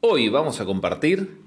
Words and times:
Hoy 0.00 0.28
vamos 0.28 0.60
a 0.60 0.64
compartir 0.64 1.40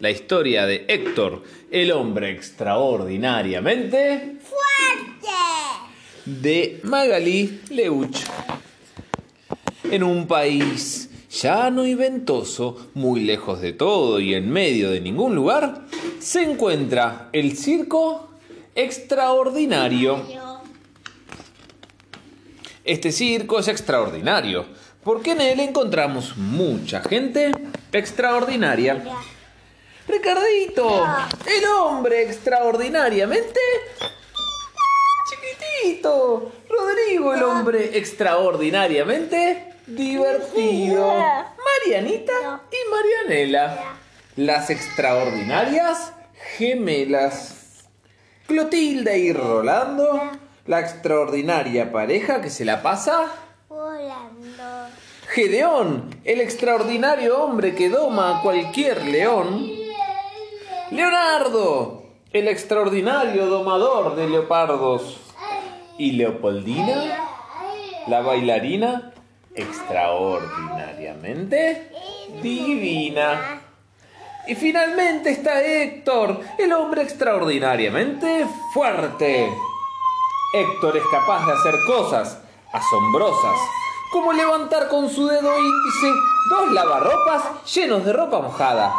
la 0.00 0.10
historia 0.10 0.66
de 0.66 0.84
Héctor, 0.86 1.42
el 1.70 1.92
hombre 1.92 2.30
extraordinariamente 2.30 4.36
¡Fuerte! 4.42 5.32
de 6.26 6.78
Magalí 6.82 7.62
Leuch. 7.70 8.18
En 9.84 10.02
un 10.02 10.26
país 10.26 11.08
llano 11.30 11.86
y 11.86 11.94
ventoso, 11.94 12.90
muy 12.92 13.20
lejos 13.20 13.62
de 13.62 13.72
todo 13.72 14.20
y 14.20 14.34
en 14.34 14.50
medio 14.50 14.90
de 14.90 15.00
ningún 15.00 15.34
lugar, 15.34 15.86
se 16.18 16.42
encuentra 16.42 17.30
el 17.32 17.56
circo 17.56 18.28
extraordinario. 18.74 20.22
Este 22.84 23.10
circo 23.10 23.58
es 23.58 23.68
extraordinario 23.68 24.66
porque 25.06 25.30
en 25.30 25.40
él 25.40 25.60
encontramos 25.60 26.36
mucha 26.36 27.00
gente 27.00 27.52
extraordinaria. 27.92 29.04
Ricardito, 30.08 31.06
el 31.46 31.64
hombre 31.64 32.24
extraordinariamente 32.24 33.60
chiquitito. 35.30 36.50
Rodrigo, 36.68 37.34
el 37.34 37.42
hombre 37.44 37.96
extraordinariamente 37.96 39.74
divertido. 39.86 41.06
Marianita 41.84 42.62
y 42.72 42.90
Marianela, 42.90 43.98
las 44.34 44.70
extraordinarias 44.70 46.14
gemelas. 46.58 47.86
Clotilde 48.48 49.18
y 49.18 49.32
Rolando, 49.32 50.32
la 50.66 50.80
extraordinaria 50.80 51.92
pareja 51.92 52.40
que 52.40 52.50
se 52.50 52.64
la 52.64 52.82
pasa 52.82 53.45
Volando. 53.68 54.94
Gedeón, 55.28 56.20
el 56.24 56.40
extraordinario 56.40 57.42
hombre 57.42 57.74
que 57.74 57.88
doma 57.88 58.38
a 58.38 58.42
cualquier 58.42 59.04
león. 59.06 59.68
Leonardo, 60.92 62.04
el 62.32 62.46
extraordinario 62.46 63.46
domador 63.46 64.14
de 64.14 64.28
leopardos. 64.28 65.18
Y 65.98 66.12
Leopoldina, 66.12 67.18
la 68.06 68.20
bailarina 68.20 69.12
extraordinariamente 69.54 71.90
divina. 72.40 73.62
Y 74.46 74.54
finalmente 74.54 75.30
está 75.30 75.64
Héctor, 75.64 76.40
el 76.58 76.72
hombre 76.72 77.02
extraordinariamente 77.02 78.46
fuerte. 78.72 79.48
Héctor 80.54 80.98
es 80.98 81.04
capaz 81.10 81.44
de 81.46 81.52
hacer 81.52 81.74
cosas 81.84 82.45
asombrosas, 82.76 83.58
como 84.12 84.32
levantar 84.32 84.88
con 84.88 85.08
su 85.10 85.26
dedo 85.26 85.58
índice 85.58 86.12
dos 86.50 86.72
lavarropas 86.72 87.64
llenos 87.74 88.04
de 88.04 88.12
ropa 88.12 88.40
mojada, 88.40 88.94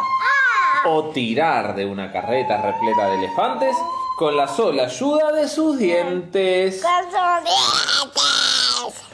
o 0.84 1.10
tirar 1.10 1.74
de 1.74 1.84
una 1.84 2.12
carreta 2.12 2.60
repleta 2.60 3.08
de 3.08 3.14
elefantes 3.16 3.76
con 4.16 4.36
la 4.36 4.48
sola 4.48 4.84
ayuda 4.84 5.32
de 5.32 5.48
sus 5.48 5.78
dientes. 5.78 6.82
¡Con 6.82 7.04
sus 7.04 7.44
dientes! 7.44 9.04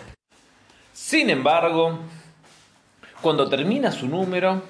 Sin 0.93 1.31
embargo, 1.31 1.99
cuando 3.21 3.49
termina 3.49 3.93
su 3.93 4.09
número, 4.09 4.63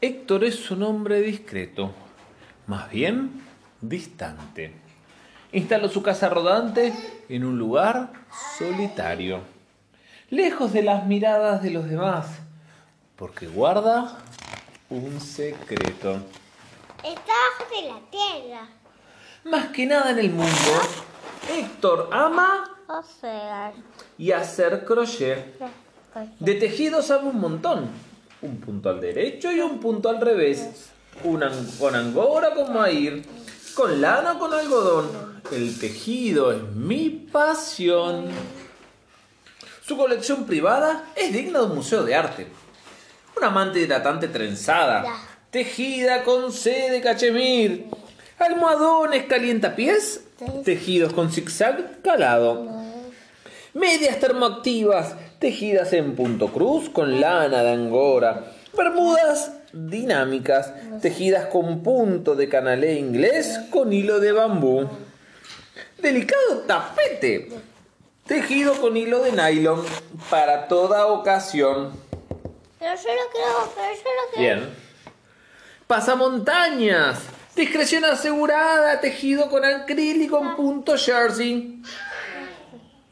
Héctor 0.00 0.44
es 0.44 0.70
un 0.70 0.82
hombre 0.82 1.20
discreto, 1.20 1.92
más 2.66 2.90
bien 2.90 3.42
distante. 3.80 4.81
Instaló 5.52 5.90
su 5.90 6.02
casa 6.02 6.30
rodante 6.30 6.94
en 7.28 7.44
un 7.44 7.58
lugar 7.58 8.10
solitario, 8.56 9.40
lejos 10.30 10.72
de 10.72 10.82
las 10.82 11.06
miradas 11.06 11.62
de 11.62 11.70
los 11.70 11.90
demás, 11.90 12.38
porque 13.16 13.46
guarda 13.48 14.16
un 14.88 15.20
secreto. 15.20 16.22
Está 17.04 17.32
bajo 17.58 17.70
de 17.70 17.88
la 17.88 18.00
tierra. 18.10 18.68
Más 19.44 19.66
que 19.68 19.84
nada 19.84 20.12
en 20.12 20.20
el 20.20 20.30
mundo, 20.30 20.72
Héctor 21.54 22.08
ama 22.12 22.70
O 22.88 23.02
sea, 23.02 23.74
y 24.16 24.32
hacer 24.32 24.86
crochet. 24.86 25.58
De 26.38 26.54
tejido 26.54 27.02
sabe 27.02 27.28
un 27.28 27.40
montón. 27.40 27.90
Un 28.40 28.56
punto 28.58 28.88
al 28.88 29.02
derecho 29.02 29.52
y 29.52 29.60
un 29.60 29.80
punto 29.80 30.08
al 30.08 30.20
revés. 30.20 30.90
Una 31.24 31.52
con 31.78 31.94
angora 31.94 32.54
con 32.54 32.72
maír. 32.72 33.22
Con 33.74 34.00
lana 34.00 34.32
o 34.32 34.38
con 34.38 34.52
algodón. 34.52 35.40
El 35.50 35.78
tejido 35.78 36.52
es 36.52 36.62
mi 36.74 37.08
pasión. 37.08 38.26
Su 39.84 39.96
colección 39.96 40.44
privada 40.44 41.06
es 41.16 41.32
digna 41.32 41.60
de 41.60 41.66
un 41.66 41.76
museo 41.76 42.02
de 42.02 42.14
arte. 42.14 42.46
Una 43.36 43.50
manta 43.50 43.78
hidratante 43.78 44.28
trenzada. 44.28 45.04
Tejida 45.50 46.22
con 46.22 46.52
C 46.52 46.90
de 46.90 47.00
cachemir. 47.00 47.86
Almohadones 48.38 49.24
calientapiés. 49.24 50.24
Tejidos 50.64 51.12
con 51.14 51.32
zigzag 51.32 52.02
calado. 52.02 52.66
Medias 53.72 54.20
termoactivas 54.20 55.14
tejidas 55.38 55.92
en 55.94 56.14
punto 56.14 56.52
cruz 56.52 56.90
con 56.90 57.20
lana 57.20 57.62
de 57.62 57.72
angora. 57.72 58.52
Bermudas 58.76 59.50
dinámicas 59.72 60.72
tejidas 61.00 61.46
con 61.46 61.82
punto 61.82 62.34
de 62.34 62.48
canalé 62.48 62.94
inglés 62.94 63.60
con 63.70 63.92
hilo 63.92 64.20
de 64.20 64.32
bambú. 64.32 64.88
Delicado 65.98 66.60
tapete 66.66 67.48
tejido 68.26 68.80
con 68.80 68.96
hilo 68.96 69.22
de 69.22 69.32
nylon 69.32 69.84
para 70.30 70.68
toda 70.68 71.06
ocasión. 71.06 71.92
pero 72.78 72.94
yo 72.94 73.08
lo 73.08 73.30
creo, 73.30 73.72
pero 73.74 73.94
yo 73.94 74.02
lo 74.02 74.32
creo. 74.32 74.38
Bien. 74.38 74.70
Pasamontañas. 75.86 77.20
Discreción 77.54 78.06
asegurada, 78.06 78.98
tejido 79.00 79.50
con 79.50 79.62
acrílico 79.64 80.40
en 80.40 80.56
punto 80.56 80.96
jersey. 80.96 81.82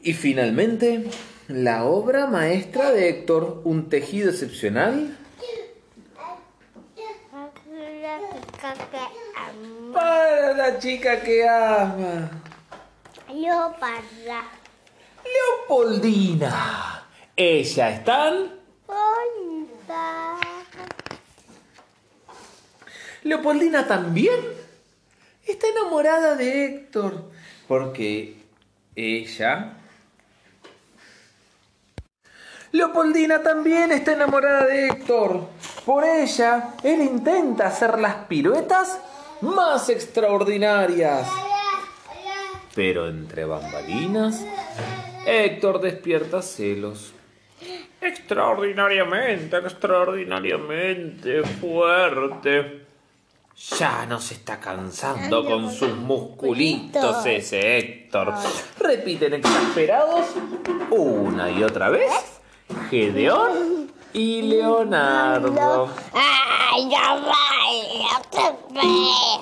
Y 0.01 0.13
finalmente, 0.13 1.05
la 1.47 1.85
obra 1.85 2.25
maestra 2.25 2.91
de 2.91 3.09
Héctor, 3.09 3.61
un 3.65 3.87
tejido 3.89 4.31
excepcional 4.31 5.15
para 9.93 10.53
la 10.53 10.79
chica 10.79 11.21
que 11.21 11.47
ama. 11.47 12.29
Leoparda. 13.29 14.43
Leopoldina. 15.23 17.05
Ella 17.35 17.89
es 17.89 18.03
tan... 18.03 18.59
Bonita. 18.87 20.37
Leopoldina 23.23 23.87
también 23.87 24.39
está 25.45 25.67
enamorada 25.67 26.35
de 26.35 26.65
Héctor, 26.65 27.31
porque 27.67 28.35
ella... 28.95 29.73
Leopoldina 32.71 33.43
también 33.43 33.91
está 33.91 34.13
enamorada 34.13 34.65
de 34.65 34.87
Héctor. 34.87 35.49
Por 35.85 36.03
ella, 36.03 36.75
él 36.83 37.01
intenta 37.01 37.67
hacer 37.67 37.99
las 37.99 38.15
piruetas 38.25 38.99
más 39.41 39.89
extraordinarias. 39.89 41.27
Pero 42.75 43.07
entre 43.07 43.45
bambalinas, 43.45 44.45
Héctor 45.25 45.81
despierta 45.81 46.41
celos. 46.41 47.13
Extraordinariamente, 47.99 49.57
extraordinariamente 49.57 51.43
fuerte. 51.43 52.85
Ya 53.77 54.05
no 54.07 54.19
se 54.19 54.35
está 54.35 54.59
cansando 54.59 55.41
Ay, 55.41 55.45
con 55.45 55.71
sus 55.71 55.95
musculitos. 55.95 57.25
ese 57.25 57.77
Héctor. 57.77 58.33
Repiten 58.79 59.33
exasperados 59.33 60.27
una 60.89 61.51
y 61.51 61.63
otra 61.63 61.89
vez 61.89 62.11
Gedeón 62.89 63.91
y 64.13 64.41
Leonardo. 64.43 65.89
¡Ay, 66.13 66.89
ve! 68.73 68.81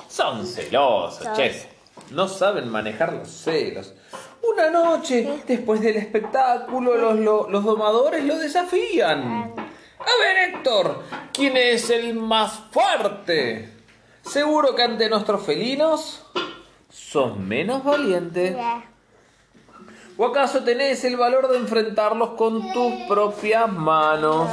Son 0.07 0.45
celosos, 0.45 1.23
Son- 1.23 1.35
che. 1.35 1.69
No 2.11 2.27
saben 2.27 2.69
manejar 2.69 3.13
los 3.13 3.27
celos. 3.29 3.93
Una 4.41 4.69
noche, 4.69 5.41
después 5.47 5.81
del 5.81 5.97
espectáculo, 5.97 6.95
los, 6.95 7.19
lo- 7.19 7.49
los 7.49 7.63
domadores 7.63 8.23
lo 8.23 8.37
desafían. 8.37 9.53
A 9.99 10.17
ver, 10.23 10.49
Héctor, 10.55 11.03
¿quién 11.33 11.55
es 11.57 11.89
el 11.89 12.13
más 12.15 12.59
fuerte? 12.71 13.69
Seguro 14.23 14.73
que 14.75 14.83
ante 14.83 15.09
nuestros 15.09 15.43
felinos 15.43 16.23
sos 16.89 17.37
menos 17.37 17.83
valiente. 17.83 18.55
¿O 20.21 20.25
acaso 20.25 20.65
tenés 20.65 21.05
el 21.05 21.15
valor 21.15 21.47
de 21.47 21.55
enfrentarlos 21.55 22.31
con 22.31 22.73
tus 22.73 22.93
propias 23.07 23.71
manos? 23.71 24.49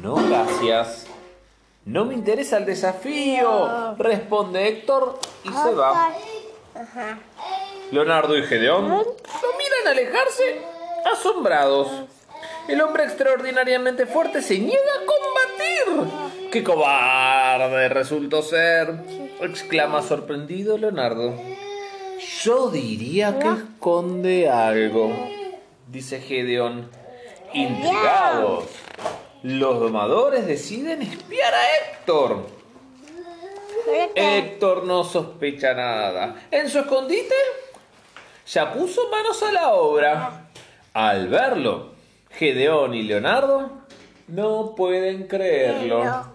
No, 0.00 0.14
gracias. 0.14 1.08
No 1.84 2.04
me 2.04 2.14
interesa 2.14 2.58
el 2.58 2.66
desafío, 2.66 3.96
responde 3.98 4.68
Héctor 4.68 5.18
y 5.42 5.48
se 5.48 5.74
va. 5.74 6.12
Leonardo 7.90 8.38
y 8.38 8.44
Gedeón 8.44 8.90
lo 8.90 8.98
miran 9.00 9.88
alejarse 9.88 10.62
asombrados. 11.12 11.88
El 12.68 12.80
hombre 12.80 13.02
extraordinariamente 13.02 14.06
fuerte 14.06 14.40
se 14.40 14.60
niega 14.60 14.78
a 14.78 15.96
combatir. 15.96 16.48
¡Qué 16.52 16.62
cobarde 16.62 17.88
resultó 17.88 18.40
ser! 18.40 18.94
exclama 19.40 20.00
sorprendido 20.00 20.78
Leonardo. 20.78 21.34
Yo 22.42 22.70
diría 22.70 23.38
que 23.38 23.48
esconde 23.48 24.48
algo, 24.48 25.12
dice 25.88 26.20
Gedeón. 26.20 26.90
Intrigados, 27.52 28.64
los 29.42 29.80
domadores 29.80 30.46
deciden 30.46 31.02
espiar 31.02 31.52
a 31.52 31.76
Héctor. 31.76 32.46
Héctor 34.14 34.84
no 34.84 35.04
sospecha 35.04 35.74
nada. 35.74 36.46
En 36.50 36.68
su 36.70 36.78
escondite 36.78 37.34
ya 38.46 38.72
puso 38.72 39.08
manos 39.10 39.42
a 39.42 39.52
la 39.52 39.72
obra. 39.74 40.48
Al 40.94 41.28
verlo, 41.28 41.92
Gedeón 42.30 42.94
y 42.94 43.02
Leonardo 43.02 43.82
no 44.28 44.74
pueden 44.74 45.26
creerlo. 45.26 46.04
¡Ja, 46.04 46.32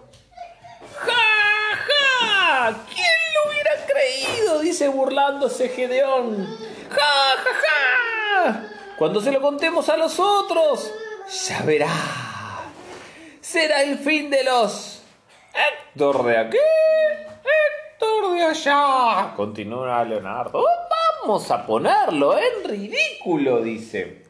ja! 1.86 2.84
¿Quién 2.92 3.06
lo 3.34 3.50
hubiera 3.50 3.70
creído? 3.86 4.62
Dice 4.78 4.90
burlándose 4.90 5.70
Gedeón. 5.70 6.56
¡Ja, 6.88 7.36
ja, 7.42 8.52
ja! 8.52 8.68
Cuando 8.96 9.20
se 9.20 9.32
lo 9.32 9.40
contemos 9.40 9.88
a 9.88 9.96
los 9.96 10.20
otros, 10.20 10.94
ya 11.48 11.62
verá. 11.62 11.90
Será 13.40 13.82
el 13.82 13.98
fin 13.98 14.30
de 14.30 14.44
los 14.44 15.02
Héctor 15.52 16.24
de 16.26 16.38
aquí, 16.38 16.58
Héctor 17.96 18.34
de 18.34 18.42
allá. 18.44 19.32
Continúa 19.34 20.04
Leonardo. 20.04 20.64
Vamos 21.22 21.50
a 21.50 21.66
ponerlo 21.66 22.38
en 22.38 22.68
ridículo, 22.70 23.60
dice. 23.60 24.27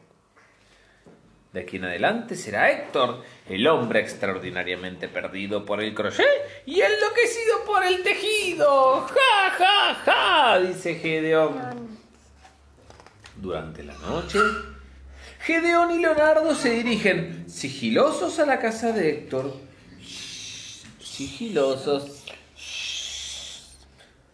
De 1.53 1.61
aquí 1.61 1.77
en 1.77 1.85
adelante 1.85 2.35
será 2.35 2.69
Héctor, 2.71 3.23
el 3.47 3.65
hombre 3.67 4.01
extraordinariamente 4.01 5.07
perdido 5.07 5.65
por 5.65 5.81
el 5.81 5.95
crochet 5.95 6.27
y 6.67 6.79
enloquecido 6.81 7.65
por 7.65 7.83
el 7.83 8.03
tejido. 8.03 9.01
¡Ja, 9.01 9.49
ja, 9.57 9.95
ja! 10.05 10.59
dice 10.59 10.95
Gedeón. 10.95 11.97
Durante 13.35 13.83
la 13.83 13.95
noche, 13.97 14.37
Gedeón 15.39 15.91
y 15.91 15.99
Leonardo 15.99 16.53
se 16.53 16.69
dirigen 16.69 17.49
sigilosos 17.49 18.37
a 18.37 18.45
la 18.45 18.59
casa 18.59 18.91
de 18.91 19.09
Héctor. 19.09 19.55
Sigilosos. 20.99 22.25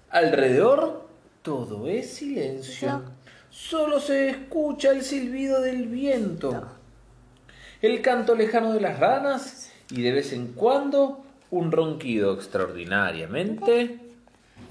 Alrededor 0.09 1.07
todo 1.41 1.87
es 1.87 2.13
silencio. 2.15 3.03
Solo 3.49 3.99
se 3.99 4.29
escucha 4.29 4.91
el 4.91 5.03
silbido 5.03 5.61
del 5.61 5.87
viento, 5.87 6.74
el 7.81 8.01
canto 8.01 8.35
lejano 8.35 8.73
de 8.73 8.81
las 8.81 8.99
ranas 8.99 9.71
y 9.89 10.01
de 10.01 10.11
vez 10.11 10.33
en 10.33 10.53
cuando 10.53 11.23
un 11.51 11.71
ronquido 11.71 12.33
extraordinariamente 12.33 13.99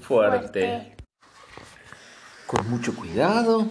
fuerte. 0.01 0.95
Con 2.45 2.69
mucho 2.69 2.95
cuidado, 2.95 3.67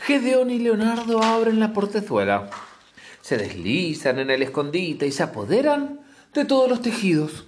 Gedeón 0.00 0.50
y 0.50 0.58
Leonardo 0.58 1.22
abren 1.22 1.60
la 1.60 1.72
portezuela, 1.72 2.48
se 3.20 3.36
deslizan 3.36 4.18
en 4.18 4.30
el 4.30 4.42
escondite 4.42 5.06
y 5.06 5.12
se 5.12 5.22
apoderan 5.22 6.00
de 6.32 6.44
todos 6.44 6.68
los 6.68 6.82
tejidos. 6.82 7.46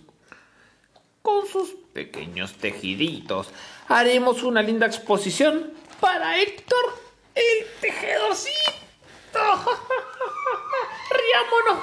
Con 1.23 1.47
sus 1.47 1.75
pequeños 1.93 2.55
tejiditos 2.55 3.49
haremos 3.89 4.43
una 4.43 4.63
linda 4.63 4.87
exposición 4.87 5.73
para 6.01 6.41
Héctor 6.41 7.07
el 7.35 7.67
tejedorcito. 7.81 7.96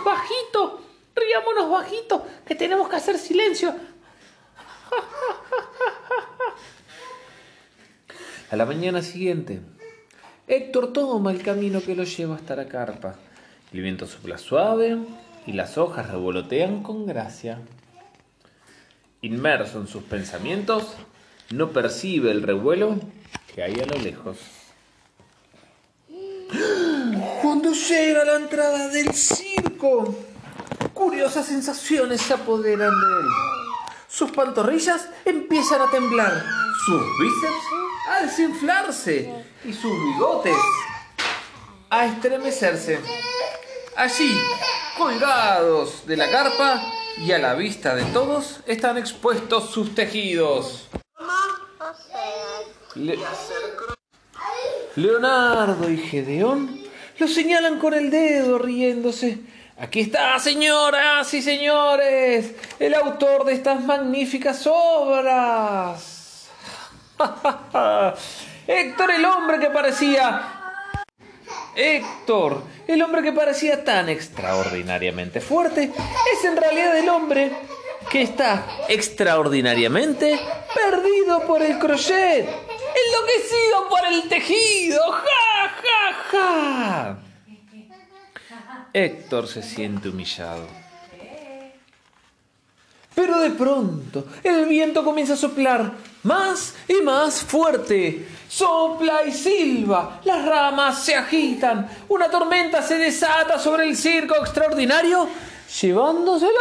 Riámonos 0.04 0.06
bajito, 0.06 0.82
riámonos 1.16 1.72
bajito, 1.72 2.26
que 2.46 2.56
tenemos 2.56 2.90
que 2.90 2.96
hacer 2.96 3.18
silencio. 3.18 3.74
A 8.52 8.56
la 8.56 8.66
mañana 8.66 9.02
siguiente, 9.02 9.62
Héctor 10.48 10.94
toma 10.94 11.32
el 11.32 11.42
camino 11.42 11.82
que 11.82 11.96
lo 11.96 12.04
lleva 12.04 12.36
hasta 12.36 12.56
la 12.56 12.68
carpa. 12.68 13.16
El 13.72 13.82
viento 13.82 14.06
sopla 14.06 14.38
suave 14.38 14.98
y 15.48 15.54
las 15.54 15.78
hojas 15.78 16.12
revolotean 16.12 16.84
con 16.84 17.06
gracia. 17.06 17.62
Inmerso 19.22 19.80
en 19.80 19.88
sus 19.88 20.04
pensamientos, 20.04 20.96
no 21.50 21.72
percibe 21.72 22.32
el 22.32 22.44
revuelo 22.44 22.98
que 23.56 23.64
hay 23.64 23.80
a 23.80 23.86
lo 23.86 23.98
lejos. 24.00 24.38
Cuando 27.42 27.72
llega 27.72 28.22
a 28.22 28.26
la 28.26 28.36
entrada 28.36 28.90
del 28.90 29.14
curiosas 30.94 31.46
sensaciones 31.48 32.22
se 32.22 32.34
apoderan 32.34 32.90
de 32.90 33.20
él. 33.20 33.28
Sus 34.08 34.32
pantorrillas 34.32 35.08
empiezan 35.26 35.82
a 35.82 35.90
temblar, 35.90 36.44
sus 36.86 37.02
bíceps 37.20 37.64
a 38.10 38.22
desinflarse 38.22 39.34
y 39.66 39.74
sus 39.74 39.92
bigotes 39.92 40.56
a 41.90 42.06
estremecerse. 42.06 43.00
Allí, 43.96 44.36
colgados 44.98 46.06
de 46.06 46.18
la 46.18 46.30
carpa 46.32 46.82
y 47.18 47.32
a 47.32 47.40
la 47.40 47.54
vista 47.56 47.96
de 47.96 48.04
todos, 48.06 48.60
están 48.66 48.98
expuestos 48.98 49.70
sus 49.72 49.94
tejidos. 49.96 50.88
Le- 52.96 53.18
Leonardo 54.96 55.90
y 55.90 55.98
Gedeón 55.98 56.80
lo 57.18 57.28
señalan 57.28 57.80
con 57.80 57.94
el 57.94 58.10
dedo 58.12 58.60
riéndose. 58.60 59.40
Aquí 59.84 60.00
está, 60.00 60.40
señoras 60.40 61.34
y 61.34 61.42
señores, 61.42 62.54
el 62.80 62.94
autor 62.96 63.44
de 63.44 63.52
estas 63.52 63.84
magníficas 63.84 64.66
obras. 64.66 66.48
Héctor, 68.66 69.12
el 69.12 69.26
hombre 69.26 69.60
que 69.60 69.70
parecía... 69.72 70.62
Héctor, 71.76 72.64
el 72.88 73.02
hombre 73.02 73.24
que 73.24 73.34
parecía 73.34 73.84
tan 73.84 74.08
extraordinariamente 74.08 75.42
fuerte, 75.42 75.92
es 76.34 76.46
en 76.46 76.56
realidad 76.56 76.98
el 76.98 77.10
hombre 77.10 77.52
que 78.10 78.22
está 78.22 78.66
extraordinariamente 78.88 80.40
perdido 80.74 81.46
por 81.46 81.62
el 81.62 81.78
crochet, 81.78 82.48
enloquecido 82.48 83.90
por 83.90 84.06
el 84.06 84.30
tejido. 84.30 85.12
¡Ja, 85.12 85.76
ja, 85.82 86.14
ja! 86.32 87.23
Héctor 88.94 89.48
se 89.48 89.64
siente 89.64 90.10
humillado. 90.10 90.68
Pero 93.16 93.40
de 93.40 93.52
pronto 93.52 94.26
el 94.44 94.66
viento 94.66 95.04
comienza 95.04 95.34
a 95.34 95.38
soplar 95.38 95.94
más 96.24 96.76
y 96.88 97.02
más 97.02 97.42
fuerte. 97.42 98.28
Sopla 98.50 99.24
y 99.24 99.32
silba, 99.32 100.20
las 100.24 100.46
ramas 100.46 101.04
se 101.04 101.16
agitan, 101.16 101.90
una 102.10 102.30
tormenta 102.30 102.82
se 102.82 102.98
desata 102.98 103.58
sobre 103.58 103.88
el 103.88 103.98
circo 103.98 104.36
extraordinario, 104.36 105.28
llevándoselo 105.82 106.60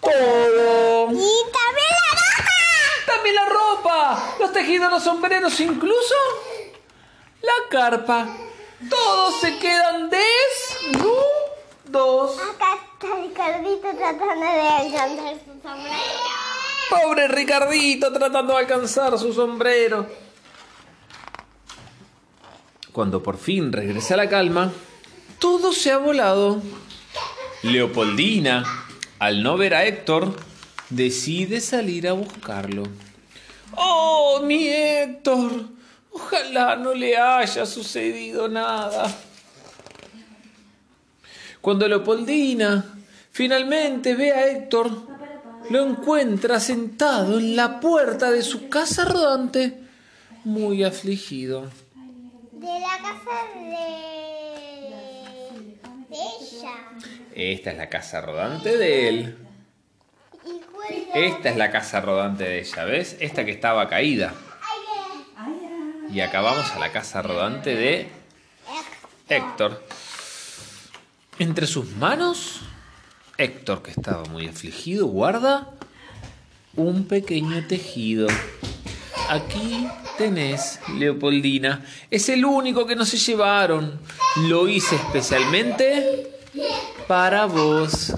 todo. 0.00 1.06
Y 1.12 1.42
también 1.52 1.90
la 1.90 2.14
roja. 2.14 2.50
También 3.06 3.34
la 3.34 3.46
ropa, 3.46 4.34
los 4.38 4.52
tejidos, 4.52 4.90
los 4.90 5.02
sombreros, 5.02 5.58
incluso 5.60 6.14
la 7.42 7.68
carpa. 7.68 8.28
Todos 8.88 9.40
se 9.40 9.58
quedan 9.58 10.08
desnudos. 10.08 11.10
Acá 12.38 12.78
está 12.92 13.16
Ricardito 13.20 13.88
tratando 13.96 14.46
de 14.46 14.68
alcanzar 14.68 15.38
su 15.44 15.60
sombrero. 15.62 16.00
Pobre 16.88 17.28
Ricardito 17.28 18.12
tratando 18.12 18.52
de 18.54 18.58
alcanzar 18.58 19.18
su 19.18 19.32
sombrero. 19.32 20.06
Cuando 22.92 23.22
por 23.22 23.38
fin 23.38 23.72
regresa 23.72 24.16
la 24.16 24.28
calma, 24.28 24.72
todo 25.38 25.72
se 25.72 25.92
ha 25.92 25.98
volado. 25.98 26.60
Leopoldina, 27.62 28.64
al 29.18 29.42
no 29.42 29.56
ver 29.56 29.74
a 29.74 29.84
Héctor, 29.84 30.34
decide 30.88 31.60
salir 31.60 32.08
a 32.08 32.14
buscarlo. 32.14 32.84
¡Oh, 33.76 34.40
mi 34.42 34.68
Héctor! 34.68 35.68
Ojalá 36.12 36.76
no 36.76 36.94
le 36.94 37.16
haya 37.16 37.66
sucedido 37.66 38.48
nada. 38.48 39.12
Cuando 41.60 41.86
Leopoldina 41.86 42.84
finalmente 43.30 44.14
ve 44.14 44.32
a 44.32 44.46
Héctor, 44.46 44.90
lo 45.68 45.86
encuentra 45.86 46.58
sentado 46.58 47.38
en 47.38 47.54
la 47.54 47.80
puerta 47.80 48.30
de 48.30 48.42
su 48.42 48.68
casa 48.68 49.04
rodante, 49.04 49.78
muy 50.44 50.82
afligido. 50.84 51.70
De 52.52 52.66
la 52.66 52.98
casa 53.02 53.30
de... 53.54 53.70
de 56.08 56.16
ella. 56.16 56.72
Esta 57.34 57.70
es 57.70 57.76
la 57.76 57.88
casa 57.88 58.20
rodante 58.20 58.76
de 58.76 59.08
él. 59.08 59.36
Esta 61.14 61.50
es 61.50 61.56
la 61.56 61.70
casa 61.70 62.00
rodante 62.00 62.44
de 62.44 62.60
ella, 62.60 62.84
¿ves? 62.84 63.16
Esta 63.20 63.44
que 63.44 63.50
estaba 63.50 63.88
caída. 63.88 64.34
Y 66.12 66.20
acá 66.20 66.40
vamos 66.40 66.70
a 66.72 66.78
la 66.80 66.90
casa 66.90 67.22
rodante 67.22 67.76
de 67.76 68.08
Héctor. 69.28 69.80
Entre 71.38 71.68
sus 71.68 71.86
manos, 71.96 72.60
Héctor, 73.38 73.82
que 73.82 73.92
estaba 73.92 74.24
muy 74.24 74.48
afligido, 74.48 75.06
guarda 75.06 75.70
un 76.74 77.06
pequeño 77.06 77.64
tejido. 77.68 78.26
Aquí 79.28 79.88
tenés, 80.18 80.80
Leopoldina. 80.98 81.86
Es 82.10 82.28
el 82.28 82.44
único 82.44 82.86
que 82.86 82.96
no 82.96 83.04
se 83.04 83.16
llevaron. 83.16 84.00
Lo 84.48 84.68
hice 84.68 84.96
especialmente 84.96 86.40
para 87.06 87.46
vos. 87.46 88.12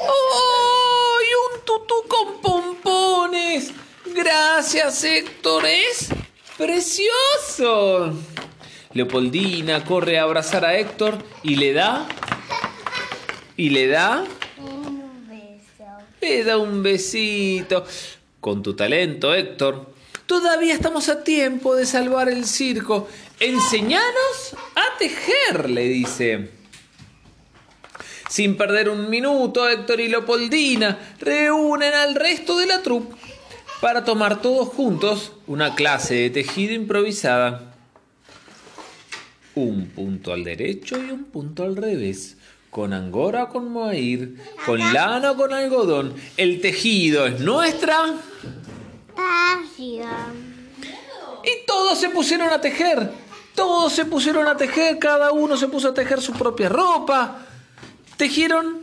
¡Oh! 0.00 1.18
¡Y 1.22 1.54
un 1.54 1.64
tutú 1.64 1.94
con 2.08 2.40
pompones! 2.40 3.70
Gracias, 4.12 5.04
Héctor. 5.04 5.66
Es 5.66 6.08
precioso. 6.56 8.12
Leopoldina 8.92 9.84
corre 9.84 10.18
a 10.18 10.22
abrazar 10.22 10.64
a 10.64 10.76
Héctor 10.78 11.18
y 11.42 11.56
le 11.56 11.72
da. 11.72 12.08
Y 13.56 13.70
le 13.70 13.86
da. 13.88 14.24
Un 14.58 15.28
beso. 15.28 15.84
Le 16.20 16.44
da 16.44 16.56
un 16.56 16.82
besito. 16.82 17.84
Con 18.40 18.62
tu 18.62 18.74
talento, 18.74 19.34
Héctor. 19.34 19.94
Todavía 20.26 20.74
estamos 20.74 21.08
a 21.08 21.22
tiempo 21.22 21.76
de 21.76 21.86
salvar 21.86 22.28
el 22.28 22.46
circo. 22.46 23.08
Enseñanos 23.38 24.56
a 24.74 24.98
tejer, 24.98 25.70
le 25.70 25.88
dice. 25.88 26.50
Sin 28.28 28.56
perder 28.56 28.88
un 28.88 29.08
minuto, 29.08 29.68
Héctor 29.68 30.00
y 30.00 30.08
Leopoldina 30.08 31.14
reúnen 31.20 31.94
al 31.94 32.14
resto 32.14 32.58
de 32.58 32.66
la 32.66 32.82
troupe 32.82 33.14
para 33.80 34.04
tomar 34.04 34.40
todos 34.40 34.68
juntos 34.68 35.32
una 35.46 35.74
clase 35.74 36.14
de 36.14 36.30
tejido 36.30 36.74
improvisada. 36.74 37.74
Un 39.54 39.88
punto 39.88 40.32
al 40.32 40.44
derecho 40.44 40.98
y 40.98 41.10
un 41.10 41.24
punto 41.24 41.64
al 41.64 41.76
revés. 41.76 42.36
Con 42.70 42.92
angora 42.92 43.44
o 43.44 43.48
con 43.48 43.70
mohair, 43.70 44.36
con 44.66 44.78
lana 44.92 45.30
o 45.30 45.36
con 45.36 45.52
algodón. 45.52 46.14
El 46.36 46.60
tejido 46.60 47.26
es 47.26 47.40
nuestra. 47.40 47.96
Pasión. 49.14 50.56
Y 51.42 51.66
todos 51.66 51.98
se 51.98 52.10
pusieron 52.10 52.50
a 52.50 52.60
tejer. 52.60 53.10
Todos 53.54 53.94
se 53.94 54.04
pusieron 54.04 54.46
a 54.46 54.56
tejer. 54.56 54.98
Cada 54.98 55.32
uno 55.32 55.56
se 55.56 55.68
puso 55.68 55.88
a 55.88 55.94
tejer 55.94 56.20
su 56.20 56.32
propia 56.32 56.68
ropa. 56.68 57.46
Tejieron 58.18 58.80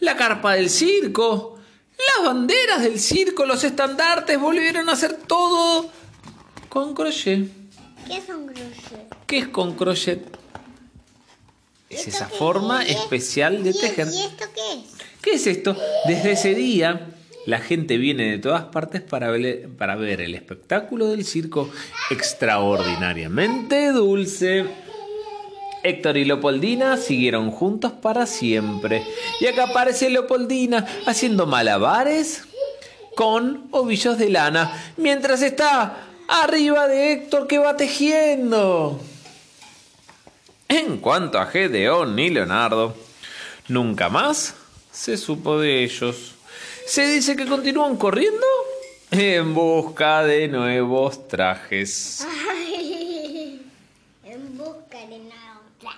la 0.00 0.16
carpa 0.16 0.54
del 0.54 0.70
circo. 0.70 1.58
Las 1.98 2.26
banderas 2.26 2.82
del 2.82 2.98
circo, 3.00 3.46
los 3.46 3.64
estandartes, 3.64 4.38
volvieron 4.38 4.88
a 4.88 4.92
hacer 4.92 5.14
todo 5.26 5.90
con 6.68 6.94
crochet. 6.94 7.48
¿Qué 8.06 8.16
es 8.18 8.28
un 8.28 8.46
crochet? 8.46 9.14
¿Qué 9.26 9.38
es 9.38 9.48
con 9.48 9.74
crochet? 9.74 10.36
Es 11.88 12.00
¿Esto 12.08 12.10
esa 12.10 12.28
forma 12.28 12.84
es? 12.84 12.96
especial 12.96 13.62
de 13.62 13.70
¿Y- 13.70 13.78
tejer. 13.80 14.08
¿Y 14.12 14.20
esto 14.22 14.44
qué 14.54 14.72
es? 14.74 15.06
¿Qué 15.22 15.32
es 15.34 15.46
esto? 15.46 15.76
Desde 16.06 16.32
ese 16.32 16.54
día, 16.54 17.08
la 17.46 17.58
gente 17.60 17.96
viene 17.96 18.30
de 18.30 18.38
todas 18.38 18.64
partes 18.64 19.02
para 19.02 19.30
ver, 19.30 19.68
para 19.76 19.96
ver 19.96 20.20
el 20.20 20.34
espectáculo 20.34 21.08
del 21.08 21.24
circo 21.24 21.70
extraordinariamente 22.10 23.90
dulce. 23.92 24.64
Héctor 25.82 26.16
y 26.16 26.24
Leopoldina 26.24 26.96
siguieron 26.96 27.50
juntos 27.50 27.92
para 27.92 28.26
siempre. 28.26 29.02
Y 29.40 29.46
acá 29.46 29.64
aparece 29.64 30.10
Leopoldina 30.10 30.86
haciendo 31.06 31.46
malabares 31.46 32.42
con 33.14 33.68
ovillos 33.70 34.18
de 34.18 34.28
lana, 34.28 34.92
mientras 34.96 35.40
está 35.42 35.96
arriba 36.28 36.86
de 36.86 37.12
Héctor 37.12 37.46
que 37.46 37.58
va 37.58 37.76
tejiendo. 37.76 39.00
En 40.68 40.98
cuanto 40.98 41.38
a 41.38 41.46
Gedeón 41.46 42.18
y 42.18 42.30
Leonardo, 42.30 42.94
nunca 43.68 44.08
más 44.08 44.54
se 44.90 45.16
supo 45.16 45.60
de 45.60 45.84
ellos. 45.84 46.34
Se 46.86 47.06
dice 47.06 47.36
que 47.36 47.46
continúan 47.46 47.96
corriendo 47.96 48.46
en 49.10 49.54
busca 49.54 50.24
de 50.24 50.48
nuevos 50.48 51.28
trajes. 51.28 52.26
en 54.24 54.58
busca 54.58 54.98
de 55.06 55.20
una 55.20 55.60
otra. 55.60 55.92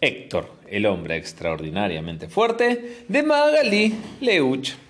Héctor, 0.00 0.50
el 0.68 0.86
hombre 0.86 1.16
extraordinariamente 1.16 2.28
fuerte, 2.28 3.04
de 3.08 3.22
Magali 3.22 3.94
Leuch. 4.20 4.85